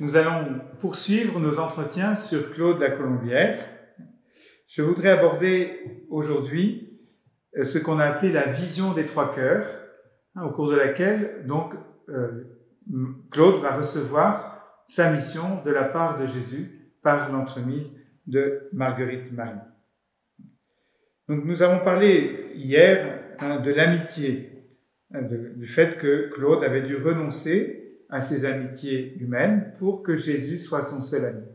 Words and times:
Nous 0.00 0.16
allons 0.16 0.60
poursuivre 0.80 1.38
nos 1.38 1.58
entretiens 1.58 2.14
sur 2.14 2.50
Claude 2.52 2.80
la 2.80 2.90
Colombière. 2.90 3.58
Je 4.66 4.80
voudrais 4.80 5.10
aborder 5.10 6.06
aujourd'hui 6.08 6.98
euh, 7.58 7.64
ce 7.64 7.78
qu'on 7.78 7.98
a 7.98 8.06
appelé 8.06 8.32
la 8.32 8.46
vision 8.46 8.94
des 8.94 9.04
trois 9.04 9.30
cœurs, 9.34 9.66
hein, 10.34 10.44
au 10.44 10.50
cours 10.50 10.70
de 10.70 10.76
laquelle 10.76 11.44
donc 11.46 11.74
euh, 12.08 12.44
Claude 13.30 13.60
va 13.60 13.76
recevoir 13.76 14.82
sa 14.86 15.12
mission 15.12 15.62
de 15.62 15.70
la 15.70 15.84
part 15.84 16.18
de 16.18 16.24
Jésus 16.24 16.94
par 17.02 17.30
l'entremise 17.30 18.00
de 18.26 18.70
Marguerite 18.72 19.30
Marie. 19.32 19.58
Donc 21.28 21.44
nous 21.44 21.62
avons 21.62 21.84
parlé 21.84 22.52
hier 22.54 23.20
hein, 23.40 23.60
de 23.60 23.70
l'amitié, 23.70 24.64
hein, 25.12 25.20
du 25.22 25.66
fait 25.66 25.98
que 25.98 26.30
Claude 26.30 26.64
avait 26.64 26.82
dû 26.82 26.96
renoncer 26.96 27.81
à 28.12 28.20
ses 28.20 28.44
amitiés 28.44 29.16
humaines 29.18 29.72
pour 29.78 30.02
que 30.02 30.16
Jésus 30.16 30.58
soit 30.58 30.82
son 30.82 31.00
seul 31.00 31.24
ami. 31.24 31.46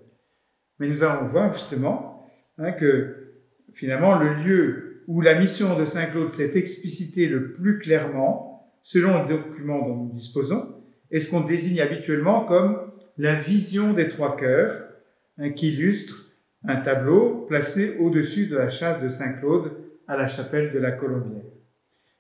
Mais 0.80 0.89
nous 0.89 1.03
allons 1.03 1.27
voir 1.27 1.53
justement 1.53 2.27
hein, 2.57 2.71
que 2.71 3.35
finalement 3.73 4.17
le 4.17 4.33
lieu 4.43 5.03
où 5.08 5.22
la 5.22 5.39
mission 5.39 5.80
de 5.80 5.86
Saint 5.86 6.08
Claude 6.08 6.31
s'est 6.31 6.58
explicitée 6.58 7.27
le 7.27 7.53
plus 7.53 7.77
clairement, 7.77 8.73
selon 8.81 9.23
le 9.23 9.30
document 9.30 9.88
dont 9.88 9.95
nous 9.95 10.14
disposons, 10.14 10.81
est 11.11 11.19
ce 11.19 11.30
qu'on 11.30 11.41
désigne 11.41 11.80
habituellement 11.80 12.44
comme 12.44 12.92
la 13.17 13.36
vision 13.36 13.94
des 13.94 14.09
trois 14.09 14.36
cœurs, 14.36 14.73
hein, 15.38 15.52
qui 15.52 15.73
illustre 15.73 16.31
un 16.67 16.77
tableau 16.77 17.45
placé 17.47 17.97
au-dessus 17.99 18.47
de 18.47 18.58
la 18.58 18.69
chasse 18.69 19.02
de 19.02 19.09
Saint 19.09 19.33
Claude 19.33 19.71
à 20.08 20.17
la 20.17 20.27
chapelle 20.27 20.73
de 20.73 20.80
la 20.80 20.92
Colombière. 20.92 21.44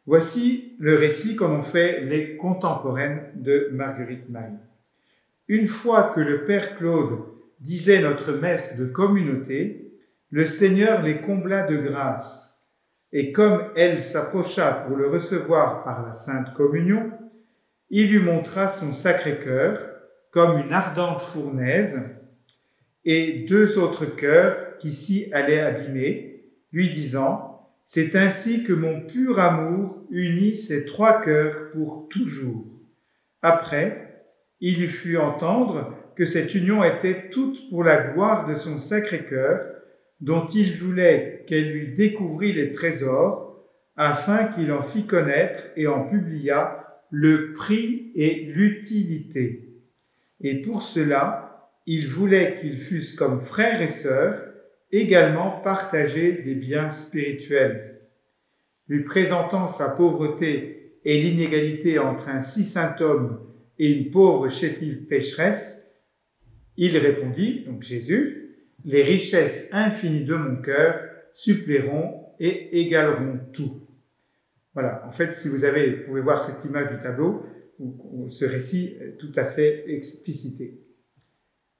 Voici 0.07 0.73
le 0.79 0.95
récit 0.95 1.35
comme 1.35 1.53
ont 1.53 1.61
fait 1.61 1.99
les 1.99 2.37
contemporaines 2.37 3.29
de 3.35 3.69
Marguerite 3.73 4.29
Marie. 4.29 4.53
Une 5.49 5.67
fois 5.67 6.11
que 6.15 6.21
le 6.21 6.45
Père 6.45 6.77
Claude 6.77 7.25
disait 7.59 8.01
notre 8.01 8.31
messe 8.31 8.79
de 8.79 8.85
communauté, 8.85 9.91
le 10.31 10.45
Seigneur 10.45 11.01
les 11.01 11.19
combla 11.19 11.63
de 11.63 11.75
grâce, 11.75 12.65
et 13.11 13.33
comme 13.33 13.61
elle 13.75 14.01
s'approcha 14.01 14.85
pour 14.87 14.95
le 14.95 15.09
recevoir 15.09 15.83
par 15.83 16.05
la 16.05 16.13
Sainte 16.13 16.53
Communion, 16.53 17.11
il 17.89 18.09
lui 18.09 18.19
montra 18.19 18.69
son 18.69 18.93
Sacré-Cœur 18.93 19.77
comme 20.31 20.59
une 20.59 20.71
ardente 20.71 21.21
fournaise, 21.21 22.01
et 23.03 23.45
deux 23.49 23.77
autres 23.77 24.05
cœurs 24.05 24.77
qui 24.77 24.93
s'y 24.93 25.33
allaient 25.33 25.59
abîmer, 25.59 26.45
lui 26.71 26.93
disant, 26.93 27.56
c'est 27.89 28.17
ainsi 28.17 28.65
que 28.65 28.73
mon 28.73 28.99
pur 28.99 29.39
amour 29.39 30.05
unit 30.09 30.57
ces 30.57 30.85
trois 30.85 31.21
cœurs 31.21 31.71
pour 31.71 32.09
toujours. 32.09 32.65
Après, 33.41 34.25
il 34.59 34.81
lui 34.81 34.89
fut 34.89 35.15
entendre 35.15 35.95
que 36.17 36.25
cette 36.25 36.53
union 36.53 36.83
était 36.83 37.29
toute 37.29 37.69
pour 37.69 37.85
la 37.85 38.11
gloire 38.11 38.45
de 38.45 38.55
son 38.55 38.77
sacré 38.77 39.23
cœur, 39.23 39.65
dont 40.19 40.45
il 40.47 40.73
voulait 40.73 41.45
qu'elle 41.47 41.71
lui 41.71 41.95
découvrît 41.95 42.51
les 42.51 42.73
trésors, 42.73 43.65
afin 43.95 44.43
qu'il 44.47 44.73
en 44.73 44.83
fît 44.83 45.05
connaître 45.05 45.61
et 45.77 45.87
en 45.87 46.09
publia 46.09 46.99
le 47.09 47.53
prix 47.53 48.11
et 48.15 48.51
l'utilité. 48.53 49.79
Et 50.41 50.61
pour 50.61 50.81
cela, 50.81 51.71
il 51.85 52.09
voulait 52.09 52.55
qu'ils 52.55 52.79
fussent 52.79 53.15
comme 53.15 53.39
frères 53.39 53.81
et 53.81 53.87
sœurs, 53.87 54.43
également 54.91 55.61
partager 55.61 56.31
des 56.31 56.55
biens 56.55 56.91
spirituels. 56.91 58.01
Lui 58.87 59.03
présentant 59.03 59.67
sa 59.67 59.89
pauvreté 59.89 60.99
et 61.03 61.21
l'inégalité 61.21 61.99
entre 61.99 62.29
un 62.29 62.39
si 62.39 62.63
saint 62.63 62.95
homme 62.99 63.39
et 63.79 63.91
une 63.91 64.11
pauvre 64.11 64.49
chétive 64.49 65.05
pécheresse, 65.05 65.91
il 66.77 66.97
répondit, 66.97 67.65
donc 67.65 67.83
Jésus, 67.83 68.55
les 68.85 69.03
richesses 69.03 69.69
infinies 69.71 70.25
de 70.25 70.35
mon 70.35 70.61
cœur 70.61 71.01
suppléeront 71.33 72.25
et 72.39 72.79
égaleront 72.81 73.39
tout. 73.51 73.81
Voilà, 74.73 75.03
en 75.07 75.11
fait, 75.11 75.33
si 75.33 75.49
vous 75.49 75.65
avez, 75.65 75.95
vous 75.95 76.03
pouvez 76.05 76.21
voir 76.21 76.39
cette 76.39 76.63
image 76.63 76.93
du 76.93 76.99
tableau, 76.99 77.43
ce 78.29 78.45
récit 78.45 78.97
tout 79.19 79.31
à 79.35 79.45
fait 79.45 79.85
explicité. 79.87 80.79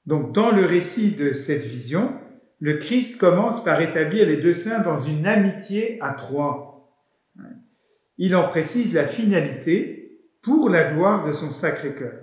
Donc, 0.06 0.34
dans 0.34 0.52
le 0.52 0.66
récit 0.66 1.12
de 1.12 1.34
cette 1.34 1.64
vision, 1.64 2.14
le 2.60 2.78
Christ 2.78 3.20
commence 3.20 3.64
par 3.64 3.82
établir 3.82 4.26
les 4.26 4.38
deux 4.38 4.54
saints 4.54 4.82
dans 4.82 5.00
une 5.00 5.28
amitié 5.28 5.98
à 6.02 6.14
trois. 6.14 6.92
Il 8.18 8.36
en 8.36 8.48
précise 8.48 8.94
la 8.94 9.06
finalité 9.06 10.22
pour 10.42 10.70
la 10.70 10.92
gloire 10.92 11.26
de 11.26 11.32
son 11.32 11.52
sacré 11.52 11.94
cœur. 11.94 12.14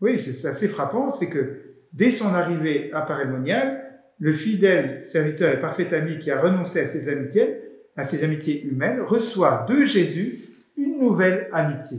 Oui, 0.00 0.18
c'est 0.18 0.48
assez 0.48 0.66
frappant, 0.66 1.10
c'est 1.10 1.28
que 1.28 1.76
dès 1.92 2.10
son 2.10 2.34
arrivée 2.34 2.90
à 2.92 3.02
Parémonial, 3.02 3.84
le 4.18 4.32
fidèle 4.32 5.00
serviteur 5.02 5.52
et 5.54 5.60
parfait 5.60 5.94
ami 5.94 6.18
qui 6.18 6.30
a 6.30 6.40
renoncé 6.40 6.80
à 6.80 6.86
ses 6.86 7.08
amitiés, 7.08 7.60
à 7.96 8.04
ses 8.04 8.24
amitiés 8.24 8.64
humaines, 8.64 9.00
reçoit 9.00 9.66
de 9.68 9.84
Jésus 9.84 10.40
une 10.76 10.98
nouvelle 10.98 11.48
amitié. 11.52 11.98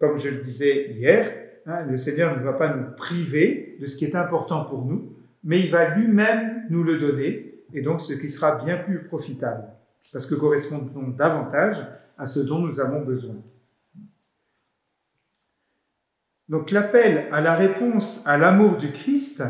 Comme 0.00 0.18
je 0.18 0.28
le 0.28 0.38
disais 0.38 0.90
hier, 0.92 1.30
hein, 1.66 1.84
le 1.88 1.96
Seigneur 1.96 2.36
ne 2.38 2.42
va 2.42 2.52
pas 2.52 2.74
nous 2.74 2.94
priver 2.96 3.76
de 3.80 3.86
ce 3.86 3.96
qui 3.96 4.04
est 4.04 4.16
important 4.16 4.64
pour 4.64 4.84
nous, 4.84 5.17
mais 5.48 5.60
il 5.60 5.70
va 5.70 5.96
lui-même 5.96 6.66
nous 6.68 6.84
le 6.84 6.98
donner, 6.98 7.64
et 7.72 7.80
donc 7.80 8.02
ce 8.02 8.12
qui 8.12 8.28
sera 8.28 8.62
bien 8.62 8.76
plus 8.76 9.04
profitable, 9.04 9.64
parce 10.12 10.26
que 10.26 10.34
correspondons 10.34 11.08
davantage 11.08 11.78
à 12.18 12.26
ce 12.26 12.40
dont 12.40 12.58
nous 12.58 12.80
avons 12.80 13.00
besoin. 13.00 13.36
Donc 16.50 16.70
l'appel 16.70 17.28
à 17.32 17.40
la 17.40 17.54
réponse 17.54 18.26
à 18.26 18.36
l'amour 18.36 18.76
du 18.76 18.92
Christ, 18.92 19.42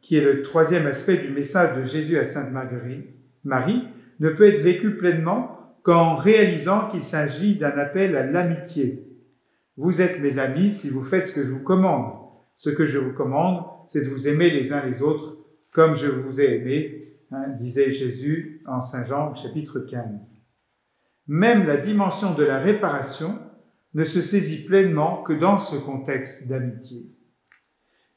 qui 0.00 0.16
est 0.16 0.24
le 0.24 0.42
troisième 0.42 0.86
aspect 0.86 1.18
du 1.18 1.28
message 1.28 1.76
de 1.76 1.84
Jésus 1.84 2.16
à 2.16 2.24
Sainte 2.24 2.50
Marguerite, 2.50 3.10
Marie, 3.44 3.86
ne 4.20 4.30
peut 4.30 4.48
être 4.48 4.62
vécu 4.62 4.96
pleinement 4.96 5.76
qu'en 5.82 6.14
réalisant 6.14 6.88
qu'il 6.88 7.02
s'agit 7.02 7.56
d'un 7.56 7.76
appel 7.76 8.16
à 8.16 8.24
l'amitié. 8.24 9.06
Vous 9.76 10.00
êtes 10.00 10.18
mes 10.22 10.38
amis 10.38 10.70
si 10.70 10.88
vous 10.88 11.02
faites 11.02 11.26
ce 11.26 11.34
que 11.34 11.44
je 11.44 11.50
vous 11.50 11.62
commande. 11.62 12.14
Ce 12.56 12.70
que 12.70 12.86
je 12.86 12.98
vous 12.98 13.12
commande, 13.12 13.64
c'est 13.86 14.02
de 14.02 14.08
vous 14.08 14.28
aimer 14.28 14.48
les 14.48 14.72
uns 14.72 14.82
les 14.86 15.02
autres 15.02 15.41
comme 15.72 15.96
je 15.96 16.06
vous 16.06 16.40
ai 16.40 16.56
aimé, 16.56 17.16
hein, 17.30 17.48
disait 17.58 17.92
Jésus 17.92 18.62
en 18.66 18.80
Saint 18.80 19.06
Jean 19.06 19.34
chapitre 19.34 19.80
15. 19.80 20.36
Même 21.26 21.66
la 21.66 21.78
dimension 21.78 22.34
de 22.34 22.44
la 22.44 22.58
réparation 22.58 23.38
ne 23.94 24.04
se 24.04 24.22
saisit 24.22 24.64
pleinement 24.64 25.22
que 25.22 25.32
dans 25.32 25.58
ce 25.58 25.76
contexte 25.76 26.46
d'amitié. 26.46 27.06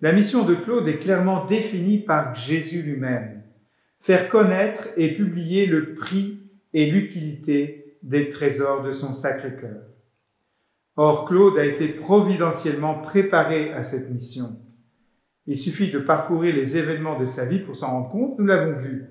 La 0.02 0.12
mission 0.12 0.44
de 0.44 0.54
Claude 0.54 0.88
est 0.88 1.00
clairement 1.00 1.46
définie 1.46 2.00
par 2.00 2.36
Jésus 2.36 2.82
lui-même. 2.82 3.44
Faire 4.02 4.30
connaître 4.30 4.90
et 4.98 5.14
publier 5.14 5.66
le 5.66 5.94
prix 5.94 6.52
et 6.74 6.92
l'utilité 6.92 7.98
des 8.04 8.30
trésors 8.30 8.84
de 8.84 8.92
son 8.92 9.14
Sacré-Cœur. 9.14 9.82
Or, 10.98 11.26
Claude 11.26 11.58
a 11.58 11.66
été 11.66 11.88
providentiellement 11.88 13.00
préparé 13.00 13.72
à 13.74 13.84
cette 13.84 14.12
mission. 14.12 14.60
Il 15.48 15.58
suffit 15.58 15.92
de 15.92 16.00
parcourir 16.00 16.56
les 16.56 16.78
événements 16.78 17.20
de 17.20 17.26
sa 17.26 17.46
vie 17.46 17.60
pour 17.60 17.76
s'en 17.76 17.92
rendre 17.92 18.10
compte. 18.10 18.40
Nous 18.40 18.46
l'avons 18.46 18.74
vu. 18.74 19.06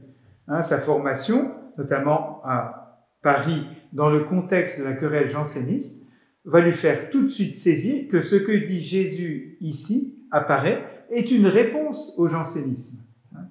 Hein, 0.48 0.62
sa 0.62 0.78
formation, 0.78 1.52
notamment 1.78 2.40
à 2.44 3.06
Paris, 3.22 3.64
dans 3.92 4.10
le 4.10 4.20
contexte 4.20 4.80
de 4.80 4.84
la 4.84 4.92
querelle 4.92 5.28
janséniste, 5.28 6.04
va 6.44 6.60
lui 6.60 6.72
faire 6.72 7.08
tout 7.10 7.22
de 7.22 7.28
suite 7.28 7.54
saisir 7.54 8.08
que 8.08 8.20
ce 8.20 8.36
que 8.36 8.52
dit 8.52 8.80
Jésus 8.80 9.56
ici 9.60 10.18
apparaît 10.30 11.06
est 11.10 11.30
une 11.30 11.46
réponse 11.46 12.18
au 12.18 12.28
jansénisme. 12.28 13.02
Hein, 13.34 13.46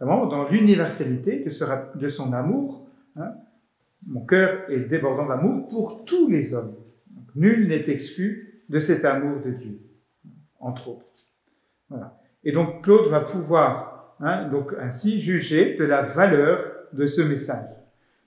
notamment 0.00 0.26
dans 0.26 0.48
l'universalité 0.48 1.44
de, 1.44 2.08
son 2.08 2.32
amour. 2.32 2.86
Hein, 3.16 3.32
mon 4.06 4.24
cœur 4.24 4.70
est 4.70 4.80
débordant 4.80 5.26
d'amour 5.26 5.66
pour 5.68 6.04
tous 6.04 6.28
les 6.28 6.54
hommes. 6.54 6.76
nul 7.34 7.66
n'est 7.66 7.88
exclu 7.88 8.62
de 8.68 8.78
cet 8.78 9.04
amour 9.04 9.40
de 9.44 9.50
Dieu, 9.50 9.80
entre 10.60 10.88
autres. 10.88 11.27
Voilà. 11.88 12.16
Et 12.44 12.52
donc 12.52 12.82
Claude 12.82 13.08
va 13.08 13.20
pouvoir 13.20 14.14
hein, 14.20 14.48
donc 14.48 14.74
ainsi 14.80 15.20
juger 15.20 15.76
de 15.76 15.84
la 15.84 16.02
valeur 16.02 16.64
de 16.92 17.06
ce 17.06 17.22
message. 17.22 17.68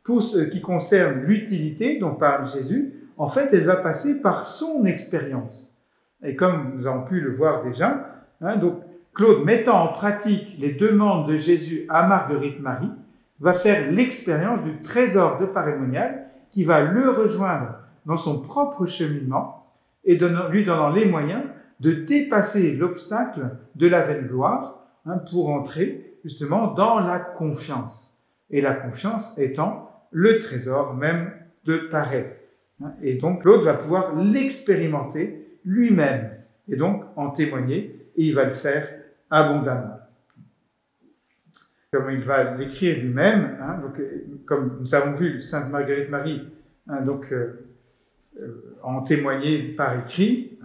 Pour 0.03 0.21
ce 0.21 0.39
qui 0.39 0.61
concerne 0.61 1.21
l'utilité 1.21 1.99
dont 1.99 2.15
parle 2.15 2.49
Jésus, 2.49 2.93
en 3.17 3.27
fait, 3.27 3.49
elle 3.53 3.65
va 3.65 3.75
passer 3.77 4.21
par 4.21 4.45
son 4.45 4.85
expérience. 4.85 5.75
Et 6.23 6.35
comme 6.35 6.73
nous 6.75 6.87
avons 6.87 7.03
pu 7.03 7.19
le 7.19 7.31
voir 7.31 7.63
déjà, 7.63 8.23
hein, 8.41 8.57
donc 8.57 8.79
Claude, 9.13 9.43
mettant 9.43 9.83
en 9.83 9.87
pratique 9.89 10.57
les 10.59 10.71
demandes 10.71 11.27
de 11.27 11.35
Jésus 11.35 11.85
à 11.89 12.07
Marguerite 12.07 12.59
Marie, 12.61 12.91
va 13.39 13.53
faire 13.53 13.91
l'expérience 13.91 14.63
du 14.63 14.79
trésor 14.81 15.39
de 15.39 15.45
parémonial 15.45 16.27
qui 16.51 16.63
va 16.63 16.81
le 16.81 17.09
rejoindre 17.09 17.75
dans 18.05 18.17
son 18.17 18.41
propre 18.41 18.85
cheminement 18.85 19.67
et 20.03 20.17
lui 20.49 20.65
donnant 20.65 20.89
les 20.89 21.05
moyens 21.05 21.43
de 21.81 21.91
dépasser 21.91 22.75
l'obstacle 22.75 23.49
de 23.75 23.87
la 23.87 24.05
vaine 24.05 24.27
gloire 24.27 24.85
hein, 25.05 25.17
pour 25.17 25.49
entrer 25.49 26.15
justement 26.23 26.73
dans 26.73 26.99
la 26.99 27.19
confiance. 27.19 28.19
Et 28.51 28.61
la 28.61 28.73
confiance 28.73 29.37
étant 29.39 29.89
le 30.11 30.39
trésor 30.39 30.93
même 30.93 31.31
de 31.65 31.77
Paray. 31.89 32.37
Hein. 32.83 32.93
Et 33.01 33.15
donc 33.15 33.41
Claude 33.41 33.63
va 33.63 33.73
pouvoir 33.73 34.15
l'expérimenter 34.15 35.57
lui-même 35.65 36.31
et 36.69 36.75
donc 36.75 37.03
en 37.15 37.31
témoigner 37.31 38.09
et 38.15 38.25
il 38.25 38.35
va 38.35 38.45
le 38.45 38.53
faire 38.53 38.87
abondamment. 39.29 39.97
Comme 41.91 42.11
il 42.11 42.23
va 42.23 42.55
l'écrire 42.55 42.97
lui-même, 42.99 43.57
hein, 43.61 43.79
donc, 43.81 44.01
comme 44.45 44.77
nous 44.79 44.95
avons 44.95 45.13
vu 45.13 45.41
Sainte 45.41 45.71
Marguerite 45.71 46.09
Marie 46.09 46.47
donc, 47.05 47.31
euh, 47.31 47.65
euh, 48.39 48.77
en 48.81 49.01
témoigner 49.01 49.73
par 49.75 49.99
écrit. 49.99 50.57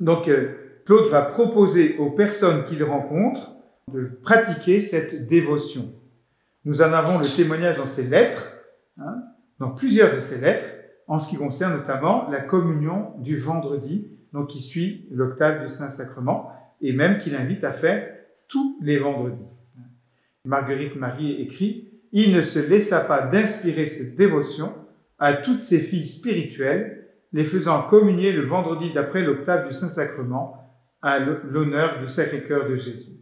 Donc 0.00 0.28
euh, 0.28 0.82
Claude 0.86 1.08
va 1.08 1.22
proposer 1.22 1.96
aux 1.98 2.10
personnes 2.10 2.64
qu'il 2.64 2.82
rencontre 2.82 3.56
de 3.92 4.06
pratiquer 4.22 4.80
cette 4.80 5.26
dévotion. 5.26 5.92
Nous 6.64 6.82
en 6.82 6.92
avons 6.92 7.18
le 7.18 7.24
témoignage 7.24 7.78
dans 7.78 7.86
ses 7.86 8.04
lettres, 8.04 8.52
hein, 8.98 9.22
dans 9.58 9.70
plusieurs 9.70 10.14
de 10.14 10.18
ses 10.18 10.40
lettres, 10.40 10.66
en 11.06 11.18
ce 11.18 11.28
qui 11.28 11.36
concerne 11.36 11.76
notamment 11.76 12.28
la 12.30 12.40
communion 12.40 13.12
du 13.18 13.36
vendredi, 13.36 14.08
donc 14.32 14.48
qui 14.48 14.60
suit 14.60 15.08
l'octave 15.10 15.62
du 15.62 15.68
Saint-Sacrement, 15.68 16.52
et 16.80 16.92
même 16.92 17.18
qu'il 17.18 17.34
invite 17.34 17.64
à 17.64 17.72
faire 17.72 18.08
tous 18.48 18.78
les 18.82 18.98
vendredis. 18.98 19.44
Marguerite 20.44 20.96
Marie 20.96 21.32
écrit, 21.32 21.88
Il 22.12 22.34
ne 22.34 22.42
se 22.42 22.58
laissa 22.58 23.00
pas 23.00 23.22
d'inspirer 23.22 23.86
cette 23.86 24.16
dévotion 24.16 24.72
à 25.18 25.34
toutes 25.34 25.62
ses 25.62 25.80
filles 25.80 26.06
spirituelles, 26.06 27.08
les 27.32 27.44
faisant 27.44 27.82
communier 27.82 28.32
le 28.32 28.42
vendredi 28.42 28.92
d'après 28.92 29.22
l'octave 29.22 29.66
du 29.66 29.72
Saint-Sacrement 29.72 30.56
à 31.02 31.18
l'honneur 31.18 32.00
du 32.00 32.08
Sacré-Cœur 32.08 32.68
de 32.68 32.76
Jésus. 32.76 33.20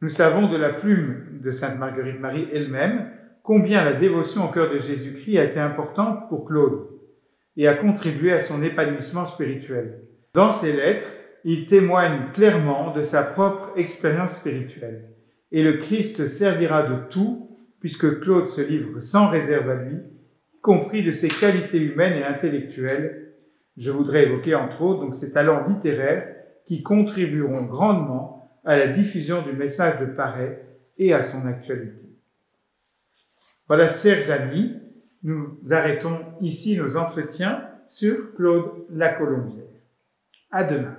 Nous 0.00 0.08
savons 0.08 0.48
de 0.48 0.56
la 0.56 0.72
plume 0.72 1.40
de 1.42 1.50
Sainte 1.50 1.78
Marguerite 1.78 2.20
Marie 2.20 2.48
elle-même 2.52 3.10
combien 3.42 3.84
la 3.84 3.94
dévotion 3.94 4.48
au 4.48 4.52
cœur 4.52 4.70
de 4.70 4.78
Jésus-Christ 4.78 5.38
a 5.38 5.44
été 5.44 5.58
importante 5.58 6.28
pour 6.28 6.44
Claude 6.44 6.86
et 7.56 7.66
a 7.66 7.74
contribué 7.74 8.32
à 8.32 8.40
son 8.40 8.62
épanouissement 8.62 9.26
spirituel. 9.26 10.02
Dans 10.34 10.50
ses 10.50 10.72
lettres, 10.72 11.10
il 11.44 11.66
témoigne 11.66 12.30
clairement 12.32 12.92
de 12.92 13.02
sa 13.02 13.22
propre 13.22 13.72
expérience 13.76 14.32
spirituelle. 14.32 15.08
Et 15.50 15.62
le 15.62 15.74
Christ 15.74 16.28
servira 16.28 16.82
de 16.82 17.08
tout, 17.08 17.58
puisque 17.80 18.20
Claude 18.20 18.46
se 18.46 18.60
livre 18.60 19.00
sans 19.00 19.30
réserve 19.30 19.70
à 19.70 19.76
lui, 19.76 19.96
compris 20.68 21.02
de 21.02 21.10
ses 21.10 21.28
qualités 21.28 21.78
humaines 21.78 22.18
et 22.18 22.24
intellectuelles. 22.24 23.32
Je 23.78 23.90
voudrais 23.90 24.24
évoquer 24.24 24.54
entre 24.54 24.82
autres 24.82 25.00
donc 25.00 25.14
ses 25.14 25.32
talents 25.32 25.66
littéraires 25.66 26.36
qui 26.66 26.82
contribueront 26.82 27.62
grandement 27.62 28.60
à 28.66 28.76
la 28.76 28.88
diffusion 28.88 29.40
du 29.40 29.54
message 29.54 29.98
de 29.98 30.04
Paray 30.04 30.58
et 30.98 31.14
à 31.14 31.22
son 31.22 31.46
actualité. 31.46 32.10
Voilà, 33.66 33.88
chers 33.88 34.30
amis, 34.30 34.76
nous 35.22 35.58
arrêtons 35.70 36.18
ici 36.40 36.76
nos 36.76 36.98
entretiens 36.98 37.66
sur 37.86 38.34
Claude 38.34 38.84
Lacolombière. 38.90 39.64
À 40.50 40.64
demain. 40.64 40.98